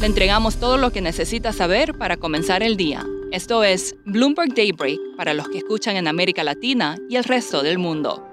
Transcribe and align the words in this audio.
Le 0.00 0.06
entregamos 0.06 0.56
todo 0.56 0.78
lo 0.78 0.92
que 0.92 1.02
necesita 1.02 1.52
saber 1.52 1.92
para 1.92 2.16
comenzar 2.16 2.62
el 2.62 2.78
día. 2.78 3.04
Esto 3.32 3.62
es 3.64 3.96
Bloomberg 4.06 4.54
Daybreak 4.54 4.98
para 5.14 5.34
los 5.34 5.46
que 5.50 5.58
escuchan 5.58 5.94
en 5.96 6.08
América 6.08 6.42
Latina 6.42 6.96
y 7.10 7.16
el 7.16 7.24
resto 7.24 7.62
del 7.62 7.76
mundo. 7.76 8.26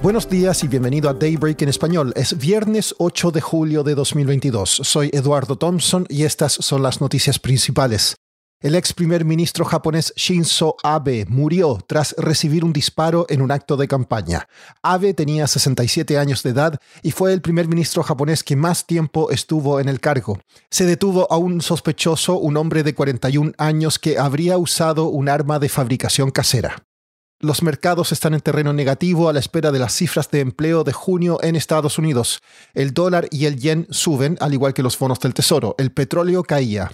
Buenos 0.00 0.28
días 0.28 0.62
y 0.62 0.68
bienvenido 0.68 1.10
a 1.10 1.14
Daybreak 1.14 1.60
en 1.62 1.70
español. 1.70 2.12
Es 2.14 2.38
viernes 2.38 2.94
8 2.98 3.32
de 3.32 3.40
julio 3.40 3.82
de 3.82 3.96
2022. 3.96 4.70
Soy 4.84 5.10
Eduardo 5.12 5.56
Thompson 5.56 6.06
y 6.08 6.22
estas 6.22 6.52
son 6.52 6.84
las 6.84 7.00
noticias 7.00 7.40
principales. 7.40 8.15
El 8.66 8.74
ex 8.74 8.92
primer 8.92 9.24
ministro 9.24 9.64
japonés 9.64 10.12
Shinzo 10.16 10.74
Abe 10.82 11.24
murió 11.28 11.78
tras 11.86 12.16
recibir 12.18 12.64
un 12.64 12.72
disparo 12.72 13.24
en 13.28 13.40
un 13.40 13.52
acto 13.52 13.76
de 13.76 13.86
campaña. 13.86 14.48
Abe 14.82 15.14
tenía 15.14 15.46
67 15.46 16.18
años 16.18 16.42
de 16.42 16.50
edad 16.50 16.80
y 17.00 17.12
fue 17.12 17.32
el 17.32 17.42
primer 17.42 17.68
ministro 17.68 18.02
japonés 18.02 18.42
que 18.42 18.56
más 18.56 18.84
tiempo 18.84 19.30
estuvo 19.30 19.78
en 19.78 19.88
el 19.88 20.00
cargo. 20.00 20.40
Se 20.68 20.84
detuvo 20.84 21.30
a 21.30 21.36
un 21.36 21.60
sospechoso, 21.60 22.38
un 22.40 22.56
hombre 22.56 22.82
de 22.82 22.92
41 22.92 23.52
años 23.56 24.00
que 24.00 24.18
habría 24.18 24.58
usado 24.58 25.10
un 25.10 25.28
arma 25.28 25.60
de 25.60 25.68
fabricación 25.68 26.32
casera. 26.32 26.82
Los 27.38 27.62
mercados 27.62 28.10
están 28.10 28.34
en 28.34 28.40
terreno 28.40 28.72
negativo 28.72 29.28
a 29.28 29.32
la 29.32 29.38
espera 29.38 29.70
de 29.70 29.78
las 29.78 29.92
cifras 29.92 30.28
de 30.32 30.40
empleo 30.40 30.82
de 30.82 30.92
junio 30.92 31.38
en 31.40 31.54
Estados 31.54 31.98
Unidos. 31.98 32.40
El 32.74 32.94
dólar 32.94 33.28
y 33.30 33.44
el 33.44 33.60
yen 33.60 33.86
suben, 33.90 34.36
al 34.40 34.54
igual 34.54 34.74
que 34.74 34.82
los 34.82 34.98
bonos 34.98 35.20
del 35.20 35.34
Tesoro. 35.34 35.76
El 35.78 35.92
petróleo 35.92 36.42
caía. 36.42 36.90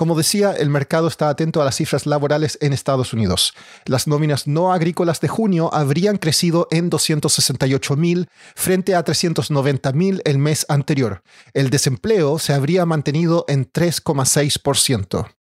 Como 0.00 0.16
decía, 0.16 0.52
el 0.52 0.70
mercado 0.70 1.08
está 1.08 1.28
atento 1.28 1.60
a 1.60 1.66
las 1.66 1.76
cifras 1.76 2.06
laborales 2.06 2.56
en 2.62 2.72
Estados 2.72 3.12
Unidos. 3.12 3.52
Las 3.84 4.06
nóminas 4.06 4.46
no 4.46 4.72
agrícolas 4.72 5.20
de 5.20 5.28
junio 5.28 5.68
habrían 5.74 6.16
crecido 6.16 6.68
en 6.70 6.90
268.000 6.90 8.26
frente 8.54 8.94
a 8.94 9.04
390.000 9.04 10.22
el 10.24 10.38
mes 10.38 10.64
anterior. 10.70 11.22
El 11.52 11.68
desempleo 11.68 12.38
se 12.38 12.54
habría 12.54 12.86
mantenido 12.86 13.44
en 13.46 13.70
3,6%. 13.70 15.39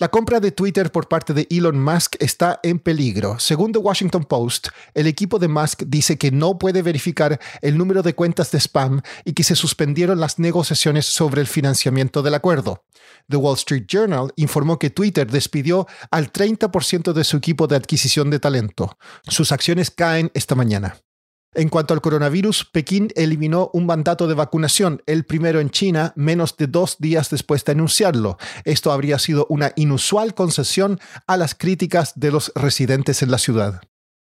La 0.00 0.08
compra 0.08 0.38
de 0.38 0.52
Twitter 0.52 0.92
por 0.92 1.08
parte 1.08 1.34
de 1.34 1.48
Elon 1.50 1.82
Musk 1.82 2.14
está 2.20 2.60
en 2.62 2.78
peligro. 2.78 3.40
Según 3.40 3.72
The 3.72 3.80
Washington 3.80 4.22
Post, 4.26 4.68
el 4.94 5.08
equipo 5.08 5.40
de 5.40 5.48
Musk 5.48 5.82
dice 5.88 6.16
que 6.16 6.30
no 6.30 6.56
puede 6.56 6.82
verificar 6.82 7.40
el 7.62 7.76
número 7.76 8.04
de 8.04 8.14
cuentas 8.14 8.52
de 8.52 8.60
spam 8.60 9.02
y 9.24 9.32
que 9.32 9.42
se 9.42 9.56
suspendieron 9.56 10.20
las 10.20 10.38
negociaciones 10.38 11.04
sobre 11.06 11.40
el 11.40 11.48
financiamiento 11.48 12.22
del 12.22 12.34
acuerdo. 12.34 12.84
The 13.28 13.38
Wall 13.38 13.56
Street 13.56 13.86
Journal 13.88 14.32
informó 14.36 14.78
que 14.78 14.90
Twitter 14.90 15.28
despidió 15.28 15.88
al 16.12 16.30
30% 16.32 17.12
de 17.12 17.24
su 17.24 17.36
equipo 17.36 17.66
de 17.66 17.74
adquisición 17.74 18.30
de 18.30 18.38
talento. 18.38 18.96
Sus 19.24 19.50
acciones 19.50 19.90
caen 19.90 20.30
esta 20.32 20.54
mañana. 20.54 20.96
En 21.58 21.70
cuanto 21.70 21.92
al 21.92 22.00
coronavirus, 22.00 22.66
Pekín 22.66 23.08
eliminó 23.16 23.68
un 23.72 23.84
mandato 23.84 24.28
de 24.28 24.34
vacunación, 24.34 25.02
el 25.06 25.24
primero 25.24 25.58
en 25.58 25.70
China, 25.70 26.12
menos 26.14 26.56
de 26.56 26.68
dos 26.68 26.98
días 27.00 27.30
después 27.30 27.64
de 27.64 27.72
anunciarlo. 27.72 28.38
Esto 28.62 28.92
habría 28.92 29.18
sido 29.18 29.44
una 29.50 29.72
inusual 29.74 30.34
concesión 30.34 31.00
a 31.26 31.36
las 31.36 31.56
críticas 31.56 32.12
de 32.14 32.30
los 32.30 32.52
residentes 32.54 33.24
en 33.24 33.32
la 33.32 33.38
ciudad. 33.38 33.80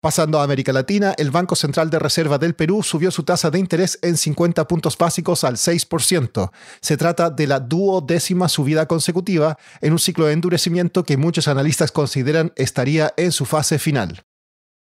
Pasando 0.00 0.40
a 0.40 0.42
América 0.42 0.72
Latina, 0.72 1.14
el 1.16 1.30
Banco 1.30 1.54
Central 1.54 1.90
de 1.90 2.00
Reserva 2.00 2.38
del 2.38 2.56
Perú 2.56 2.82
subió 2.82 3.12
su 3.12 3.22
tasa 3.22 3.52
de 3.52 3.60
interés 3.60 4.00
en 4.02 4.16
50 4.16 4.66
puntos 4.66 4.98
básicos 4.98 5.44
al 5.44 5.58
6%. 5.58 6.50
Se 6.80 6.96
trata 6.96 7.30
de 7.30 7.46
la 7.46 7.60
duodécima 7.60 8.48
subida 8.48 8.86
consecutiva 8.86 9.56
en 9.80 9.92
un 9.92 10.00
ciclo 10.00 10.26
de 10.26 10.32
endurecimiento 10.32 11.04
que 11.04 11.16
muchos 11.16 11.46
analistas 11.46 11.92
consideran 11.92 12.52
estaría 12.56 13.14
en 13.16 13.30
su 13.30 13.44
fase 13.44 13.78
final. 13.78 14.24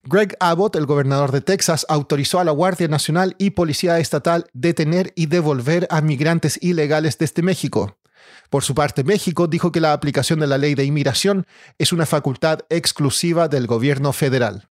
Greg 0.05 0.37
Abbott, 0.41 0.77
el 0.77 0.87
gobernador 0.87 1.33
de 1.33 1.41
Texas, 1.41 1.85
autorizó 1.89 2.41
a 2.41 2.45
la 2.45 2.53
Guardia 2.53 2.89
Nacional 2.89 3.35
y 3.39 3.51
Policía 3.51 3.99
Estatal 3.99 4.47
detener 4.53 5.13
y 5.17 5.27
devolver 5.27 5.87
a 5.91 6.01
migrantes 6.01 6.59
ilegales 6.63 7.19
desde 7.19 7.43
México. 7.43 7.99
Por 8.49 8.65
su 8.65 8.75
parte, 8.75 9.05
México 9.05 9.47
dijo 9.47 9.73
que 9.73 9.81
la 9.81 9.93
aplicación 9.93 10.41
de 10.41 10.47
la 10.47 10.57
ley 10.59 10.75
de 10.75 10.85
inmigración 10.85 11.47
es 11.79 11.93
una 11.93 12.07
facultad 12.07 12.61
exclusiva 12.71 13.49
del 13.49 13.67
gobierno 13.67 14.13
federal. 14.13 14.69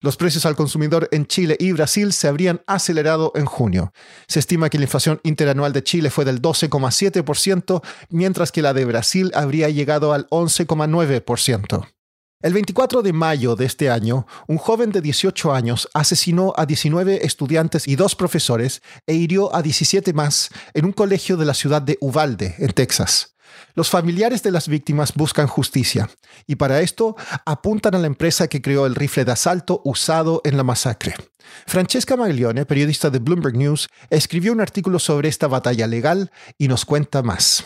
Los 0.00 0.16
precios 0.16 0.46
al 0.46 0.54
consumidor 0.54 1.08
en 1.10 1.26
Chile 1.26 1.56
y 1.58 1.72
Brasil 1.72 2.12
se 2.12 2.28
habrían 2.28 2.62
acelerado 2.68 3.32
en 3.34 3.46
junio. 3.46 3.92
Se 4.28 4.38
estima 4.38 4.70
que 4.70 4.78
la 4.78 4.84
inflación 4.84 5.20
interanual 5.24 5.72
de 5.72 5.82
Chile 5.82 6.10
fue 6.10 6.24
del 6.24 6.40
12,7%, 6.40 7.82
mientras 8.10 8.52
que 8.52 8.62
la 8.62 8.72
de 8.74 8.84
Brasil 8.84 9.32
habría 9.34 9.68
llegado 9.70 10.12
al 10.12 10.28
11,9%. 10.30 11.97
El 12.40 12.52
24 12.52 13.02
de 13.02 13.12
mayo 13.12 13.56
de 13.56 13.64
este 13.64 13.90
año, 13.90 14.24
un 14.46 14.58
joven 14.58 14.92
de 14.92 15.00
18 15.00 15.52
años 15.52 15.88
asesinó 15.92 16.52
a 16.56 16.66
19 16.66 17.26
estudiantes 17.26 17.88
y 17.88 17.96
dos 17.96 18.14
profesores 18.14 18.80
e 19.08 19.14
hirió 19.14 19.52
a 19.52 19.60
17 19.60 20.12
más 20.12 20.50
en 20.72 20.84
un 20.84 20.92
colegio 20.92 21.36
de 21.36 21.44
la 21.44 21.52
ciudad 21.52 21.82
de 21.82 21.98
Uvalde, 22.00 22.54
en 22.58 22.70
Texas. 22.70 23.34
Los 23.74 23.90
familiares 23.90 24.44
de 24.44 24.52
las 24.52 24.68
víctimas 24.68 25.14
buscan 25.14 25.48
justicia 25.48 26.10
y 26.46 26.54
para 26.54 26.80
esto 26.80 27.16
apuntan 27.44 27.96
a 27.96 27.98
la 27.98 28.06
empresa 28.06 28.46
que 28.46 28.62
creó 28.62 28.86
el 28.86 28.94
rifle 28.94 29.24
de 29.24 29.32
asalto 29.32 29.82
usado 29.84 30.40
en 30.44 30.56
la 30.56 30.62
masacre. 30.62 31.16
Francesca 31.66 32.16
Maglione, 32.16 32.66
periodista 32.66 33.10
de 33.10 33.18
Bloomberg 33.18 33.56
News, 33.56 33.88
escribió 34.10 34.52
un 34.52 34.60
artículo 34.60 35.00
sobre 35.00 35.28
esta 35.28 35.48
batalla 35.48 35.88
legal 35.88 36.30
y 36.56 36.68
nos 36.68 36.84
cuenta 36.84 37.20
más. 37.20 37.64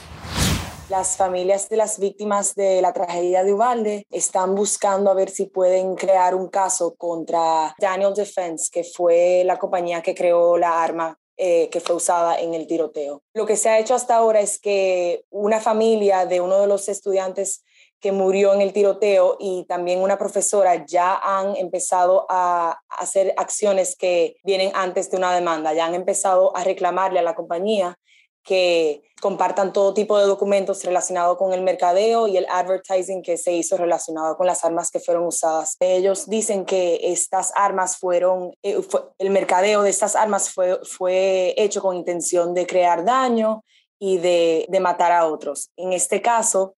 Las 0.93 1.17
familias 1.17 1.71
de 1.71 1.79
las 1.79 1.99
víctimas 1.99 2.55
de 2.55 2.83
la 2.83 2.93
tragedia 2.93 3.43
de 3.45 3.55
Uvalde 3.55 4.07
están 4.11 4.55
buscando 4.55 5.11
a 5.11 5.15
ver 5.15 5.31
si 5.31 5.47
pueden 5.47 5.95
crear 5.95 6.35
un 6.35 6.49
caso 6.49 6.95
contra 6.97 7.75
Daniel 7.79 8.13
Defense, 8.13 8.69
que 8.71 8.85
fue 8.85 9.43
la 9.47 9.59
compañía 9.59 10.03
que 10.03 10.15
creó 10.15 10.59
la 10.59 10.83
arma 10.83 11.19
eh, 11.39 11.71
que 11.71 11.81
fue 11.81 11.97
usada 11.97 12.39
en 12.39 12.53
el 12.53 12.67
tiroteo. 12.67 13.23
Lo 13.33 13.47
que 13.47 13.57
se 13.57 13.71
ha 13.71 13.79
hecho 13.79 13.95
hasta 13.95 14.17
ahora 14.17 14.41
es 14.41 14.61
que 14.61 15.25
una 15.31 15.61
familia 15.61 16.27
de 16.27 16.43
uno 16.43 16.61
de 16.61 16.67
los 16.67 16.91
estudiantes 16.91 17.65
que 17.99 18.13
murió 18.13 18.53
en 18.53 18.61
el 18.61 18.75
tiroteo 18.75 19.39
y 19.41 19.65
también 19.65 20.03
una 20.03 20.19
profesora 20.19 20.85
ya 20.85 21.15
han 21.15 21.57
empezado 21.57 22.27
a 22.29 22.79
hacer 22.91 23.33
acciones 23.39 23.97
que 23.97 24.37
vienen 24.45 24.71
antes 24.75 25.11
de 25.11 25.17
una 25.17 25.35
demanda, 25.35 25.73
ya 25.73 25.87
han 25.87 25.95
empezado 25.95 26.55
a 26.55 26.65
reclamarle 26.65 27.19
a 27.19 27.23
la 27.23 27.35
compañía 27.35 27.99
que 28.45 29.03
compartan 29.21 29.73
todo 29.73 29.95
tipo 29.95 30.19
de 30.19 30.27
documentos 30.27 30.85
relacionados 30.85 31.39
con 31.39 31.53
el 31.53 31.63
mercadeo 31.63 32.27
y 32.27 32.37
el 32.37 32.47
advertising 32.51 33.23
que 33.23 33.37
se 33.37 33.53
hizo 33.53 33.77
relacionado 33.77 34.37
con 34.37 34.47
las 34.47 34.65
armas 34.65 34.91
que 34.91 34.99
fueron 34.99 35.25
usadas. 35.27 35.77
Ellos 35.79 36.29
dicen 36.29 36.65
que 36.65 36.99
estas 37.03 37.53
armas 37.55 37.99
fueron, 37.99 38.53
eh, 38.63 38.81
el 39.19 39.31
mercadeo 39.31 39.83
de 39.83 39.91
estas 39.91 40.17
armas 40.17 40.51
fue, 40.51 40.81
fue 40.85 41.55
hecho 41.57 41.81
con 41.81 41.97
intención 41.97 42.53
de 42.53 42.67
crear 42.67 43.05
daño 43.05 43.65
y 43.99 44.19
de, 44.19 44.67
de 44.69 44.81
matar 44.81 45.13
a 45.13 45.27
otros. 45.27 45.71
En 45.77 45.93
este 45.93 46.21
caso, 46.21 46.75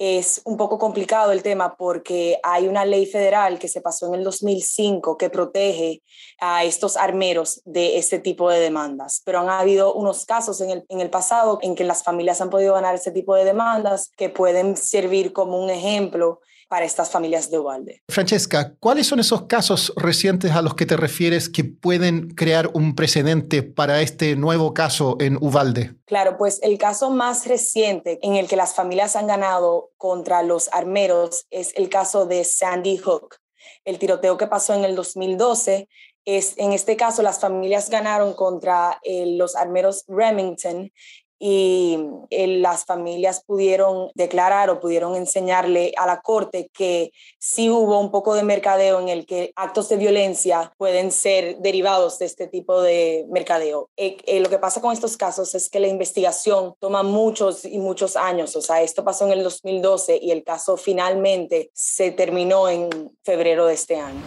es 0.00 0.40
un 0.46 0.56
poco 0.56 0.78
complicado 0.78 1.30
el 1.30 1.42
tema 1.42 1.76
porque 1.76 2.40
hay 2.42 2.66
una 2.66 2.86
ley 2.86 3.04
federal 3.04 3.58
que 3.58 3.68
se 3.68 3.82
pasó 3.82 4.06
en 4.06 4.14
el 4.14 4.24
2005 4.24 5.18
que 5.18 5.28
protege 5.28 6.02
a 6.40 6.64
estos 6.64 6.96
armeros 6.96 7.60
de 7.66 7.98
este 7.98 8.18
tipo 8.18 8.48
de 8.48 8.60
demandas. 8.60 9.20
Pero 9.26 9.40
han 9.40 9.50
habido 9.50 9.92
unos 9.92 10.24
casos 10.24 10.62
en 10.62 10.70
el, 10.70 10.86
en 10.88 11.02
el 11.02 11.10
pasado 11.10 11.58
en 11.60 11.74
que 11.74 11.84
las 11.84 12.02
familias 12.02 12.40
han 12.40 12.48
podido 12.48 12.72
ganar 12.72 12.94
ese 12.94 13.12
tipo 13.12 13.34
de 13.34 13.44
demandas 13.44 14.10
que 14.16 14.30
pueden 14.30 14.74
servir 14.74 15.34
como 15.34 15.62
un 15.62 15.68
ejemplo 15.68 16.40
para 16.70 16.86
estas 16.86 17.10
familias 17.10 17.50
de 17.50 17.58
Uvalde. 17.58 18.02
Francesca, 18.08 18.76
¿cuáles 18.78 19.08
son 19.08 19.18
esos 19.18 19.46
casos 19.46 19.92
recientes 19.96 20.52
a 20.52 20.62
los 20.62 20.76
que 20.76 20.86
te 20.86 20.96
refieres 20.96 21.48
que 21.48 21.64
pueden 21.64 22.30
crear 22.30 22.70
un 22.74 22.94
precedente 22.94 23.64
para 23.64 24.02
este 24.02 24.36
nuevo 24.36 24.72
caso 24.72 25.16
en 25.18 25.36
Uvalde? 25.40 25.96
Claro, 26.06 26.38
pues 26.38 26.60
el 26.62 26.78
caso 26.78 27.10
más 27.10 27.44
reciente 27.48 28.20
en 28.22 28.36
el 28.36 28.46
que 28.46 28.54
las 28.54 28.76
familias 28.76 29.16
han 29.16 29.26
ganado 29.26 29.90
contra 29.96 30.44
los 30.44 30.68
armeros 30.72 31.48
es 31.50 31.72
el 31.74 31.88
caso 31.88 32.26
de 32.26 32.44
Sandy 32.44 32.98
Hook. 32.98 33.38
El 33.84 33.98
tiroteo 33.98 34.36
que 34.36 34.46
pasó 34.46 34.72
en 34.72 34.84
el 34.84 34.94
2012 34.94 35.88
es, 36.24 36.54
en 36.56 36.72
este 36.72 36.96
caso, 36.96 37.22
las 37.22 37.40
familias 37.40 37.90
ganaron 37.90 38.32
contra 38.34 39.00
eh, 39.02 39.26
los 39.26 39.56
armeros 39.56 40.04
Remington 40.06 40.92
y 41.42 41.98
eh, 42.28 42.46
las 42.46 42.84
familias 42.84 43.42
pudieron 43.42 44.10
declarar 44.14 44.68
o 44.68 44.78
pudieron 44.78 45.16
enseñarle 45.16 45.92
a 45.96 46.06
la 46.06 46.20
corte 46.20 46.70
que 46.72 47.12
sí 47.38 47.70
hubo 47.70 47.98
un 47.98 48.10
poco 48.10 48.34
de 48.34 48.42
mercadeo 48.42 49.00
en 49.00 49.08
el 49.08 49.24
que 49.24 49.52
actos 49.56 49.88
de 49.88 49.96
violencia 49.96 50.72
pueden 50.76 51.10
ser 51.10 51.56
derivados 51.58 52.18
de 52.18 52.26
este 52.26 52.46
tipo 52.46 52.82
de 52.82 53.24
mercadeo. 53.30 53.88
Eh, 53.96 54.18
eh, 54.26 54.40
lo 54.40 54.50
que 54.50 54.58
pasa 54.58 54.82
con 54.82 54.92
estos 54.92 55.16
casos 55.16 55.54
es 55.54 55.70
que 55.70 55.80
la 55.80 55.88
investigación 55.88 56.74
toma 56.78 57.02
muchos 57.02 57.64
y 57.64 57.78
muchos 57.78 58.16
años, 58.16 58.54
o 58.54 58.60
sea, 58.60 58.82
esto 58.82 59.02
pasó 59.02 59.24
en 59.24 59.32
el 59.32 59.42
2012 59.42 60.18
y 60.20 60.32
el 60.32 60.44
caso 60.44 60.76
finalmente 60.76 61.70
se 61.72 62.10
terminó 62.10 62.68
en 62.68 63.16
febrero 63.24 63.64
de 63.66 63.74
este 63.74 63.96
año. 63.96 64.20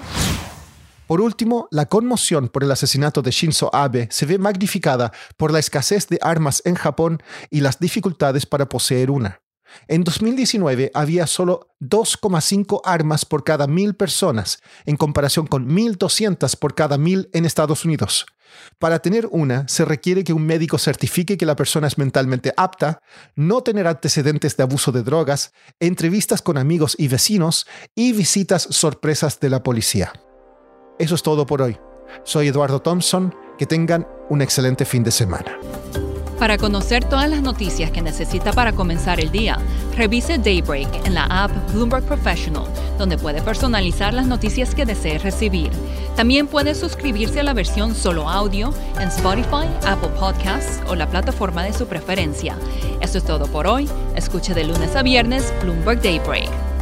Por 1.07 1.19
último, 1.19 1.67
la 1.69 1.85
conmoción 1.85 2.47
por 2.47 2.63
el 2.63 2.71
asesinato 2.71 3.21
de 3.21 3.31
Shinzo 3.31 3.69
Abe 3.75 4.07
se 4.09 4.25
ve 4.25 4.37
magnificada 4.37 5.11
por 5.37 5.51
la 5.51 5.59
escasez 5.59 6.07
de 6.07 6.19
armas 6.21 6.61
en 6.65 6.75
Japón 6.75 7.21
y 7.49 7.61
las 7.61 7.79
dificultades 7.79 8.45
para 8.45 8.69
poseer 8.69 9.11
una. 9.11 9.41
En 9.87 10.03
2019 10.03 10.91
había 10.93 11.27
solo 11.27 11.75
2,5 11.81 12.81
armas 12.85 13.25
por 13.25 13.43
cada 13.43 13.67
mil 13.67 13.95
personas, 13.95 14.59
en 14.85 14.97
comparación 14.97 15.47
con 15.47 15.67
1.200 15.67 16.57
por 16.57 16.75
cada 16.75 16.97
mil 16.97 17.29
en 17.33 17.45
Estados 17.45 17.83
Unidos. 17.83 18.25
Para 18.77 18.99
tener 18.99 19.27
una, 19.31 19.67
se 19.67 19.83
requiere 19.83 20.23
que 20.23 20.31
un 20.31 20.45
médico 20.45 20.77
certifique 20.77 21.37
que 21.37 21.45
la 21.45 21.55
persona 21.55 21.87
es 21.87 21.97
mentalmente 21.97 22.53
apta, 22.55 22.99
no 23.35 23.61
tener 23.61 23.87
antecedentes 23.87 24.55
de 24.55 24.63
abuso 24.63 24.91
de 24.91 25.03
drogas, 25.03 25.53
entrevistas 25.79 26.41
con 26.41 26.57
amigos 26.57 26.95
y 26.97 27.07
vecinos 27.07 27.65
y 27.95 28.13
visitas 28.13 28.67
sorpresas 28.69 29.39
de 29.39 29.49
la 29.49 29.63
policía. 29.63 30.13
Eso 30.99 31.15
es 31.15 31.23
todo 31.23 31.45
por 31.45 31.61
hoy. 31.61 31.77
Soy 32.23 32.47
Eduardo 32.47 32.79
Thompson. 32.79 33.33
Que 33.57 33.67
tengan 33.67 34.07
un 34.29 34.41
excelente 34.41 34.83
fin 34.83 35.03
de 35.03 35.11
semana. 35.11 35.57
Para 36.39 36.57
conocer 36.57 37.05
todas 37.05 37.29
las 37.29 37.41
noticias 37.41 37.91
que 37.91 38.01
necesita 38.01 38.51
para 38.51 38.73
comenzar 38.73 39.19
el 39.19 39.31
día, 39.31 39.57
revise 39.95 40.39
Daybreak 40.39 41.05
en 41.05 41.13
la 41.13 41.25
app 41.25 41.51
Bloomberg 41.71 42.03
Professional, 42.03 42.65
donde 42.97 43.17
puede 43.17 43.41
personalizar 43.43 44.13
las 44.13 44.25
noticias 44.25 44.73
que 44.73 44.85
desee 44.85 45.19
recibir. 45.19 45.71
También 46.15 46.47
puede 46.47 46.73
suscribirse 46.73 47.39
a 47.39 47.43
la 47.43 47.53
versión 47.53 47.93
solo 47.93 48.27
audio 48.27 48.73
en 48.99 49.07
Spotify, 49.09 49.67
Apple 49.85 50.09
Podcasts 50.19 50.81
o 50.87 50.95
la 50.95 51.07
plataforma 51.07 51.63
de 51.63 51.73
su 51.73 51.85
preferencia. 51.85 52.57
Eso 52.99 53.19
es 53.19 53.23
todo 53.23 53.45
por 53.45 53.67
hoy. 53.67 53.87
Escuche 54.15 54.55
de 54.55 54.63
lunes 54.63 54.95
a 54.95 55.03
viernes 55.03 55.53
Bloomberg 55.61 56.01
Daybreak. 56.01 56.72